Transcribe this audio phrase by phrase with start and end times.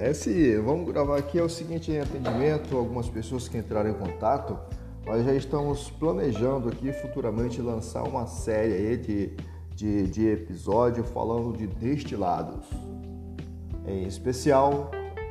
[0.00, 4.58] Esse, vamos gravar aqui é o seguinte atendimento, algumas pessoas que entraram em contato,
[5.06, 9.36] nós já estamos planejando aqui futuramente lançar uma série aí de,
[9.76, 12.66] de, de episódio falando de destilados.
[13.86, 14.90] Em especial,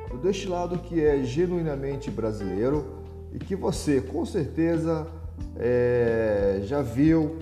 [0.10, 3.04] o destilado que é genuinamente brasileiro
[3.34, 5.06] e que você com certeza
[5.58, 7.40] é, já viu,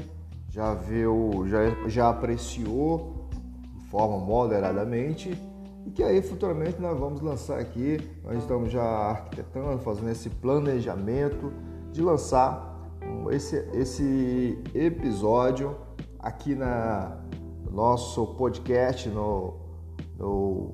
[0.50, 3.30] já viu, já, já apreciou
[3.76, 5.38] de forma moderadamente
[5.86, 7.98] e que aí futuramente nós vamos lançar aqui.
[8.24, 11.54] Nós estamos já arquitetando, fazendo esse planejamento
[11.92, 12.76] de lançar
[13.32, 15.76] esse, esse episódio
[16.20, 17.18] aqui na
[17.64, 19.54] no nosso podcast no,
[20.18, 20.74] no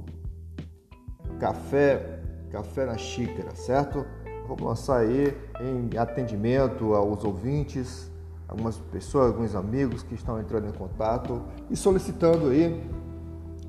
[1.40, 4.06] Café Café na Xícara, certo?
[4.48, 8.12] Vamos lançar aí em atendimento aos ouvintes,
[8.48, 12.84] algumas pessoas, alguns amigos que estão entrando em contato e solicitando aí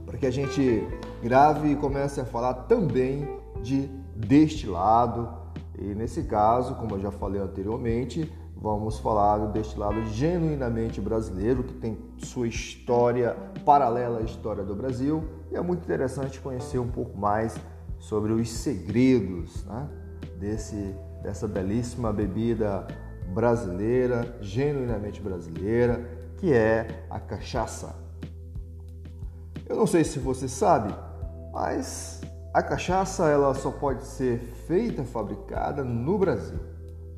[0.05, 0.85] para que a gente
[1.23, 5.29] grave e comece a falar também de destilado.
[5.79, 11.75] E nesse caso, como eu já falei anteriormente, vamos falar do destilado genuinamente brasileiro, que
[11.75, 15.25] tem sua história paralela à história do Brasil.
[15.51, 17.57] E é muito interessante conhecer um pouco mais
[17.99, 19.89] sobre os segredos né,
[20.39, 22.87] desse, dessa belíssima bebida
[23.33, 26.05] brasileira, genuinamente brasileira,
[26.37, 27.95] que é a cachaça.
[29.69, 30.93] Eu não sei se você sabe,
[31.53, 32.21] mas
[32.55, 36.59] a cachaça ela só pode ser feita, fabricada no Brasil.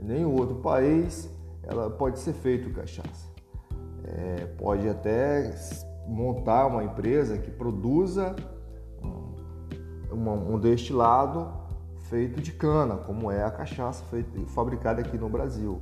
[0.01, 1.31] Em nenhum outro país
[1.63, 3.33] ela pode ser feita cachaça.
[4.05, 5.55] É, pode até
[6.07, 8.37] montar uma empresa que produza
[10.13, 11.51] um, um destilado
[12.11, 15.81] feito de cana, como é a cachaça feita, fabricada aqui no Brasil.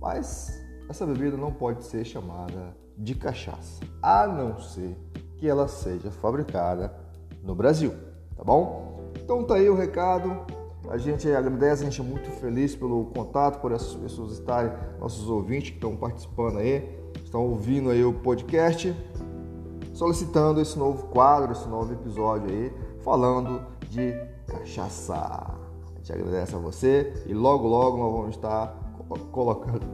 [0.00, 4.96] Mas essa bebida não pode ser chamada de cachaça, a não ser
[5.36, 7.07] que ela seja fabricada
[7.42, 7.92] no Brasil,
[8.36, 9.12] tá bom?
[9.22, 10.46] Então tá aí o recado.
[10.88, 15.28] A gente agradece, a gente é muito feliz pelo contato, por essas pessoas estarem, nossos
[15.28, 16.88] ouvintes que estão participando aí,
[17.22, 18.96] estão ouvindo aí o podcast,
[19.92, 22.72] solicitando esse novo quadro, esse novo episódio aí,
[23.02, 23.60] falando
[23.90, 24.14] de
[24.46, 25.14] cachaça.
[25.14, 28.74] A gente agradece a você e logo, logo nós vamos estar
[29.30, 29.86] colocando,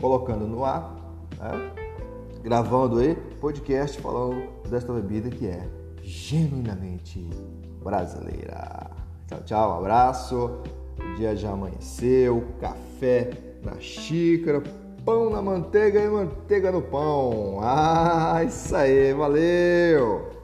[0.00, 0.94] colocando no ar,
[1.38, 1.72] né?
[2.42, 5.68] gravando aí podcast falando desta bebida que é
[6.08, 7.28] genuinamente
[7.84, 8.90] brasileira.
[9.26, 10.62] Tchau, tchau, um abraço.
[10.98, 13.30] O dia já amanheceu, café
[13.62, 14.62] na xícara,
[15.04, 17.58] pão na manteiga e manteiga no pão.
[17.60, 20.37] Ah, isso aí, valeu!